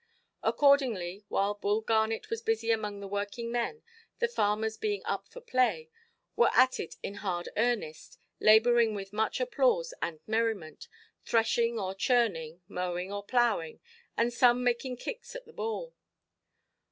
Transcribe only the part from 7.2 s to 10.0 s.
hard earnest, labouring with much applause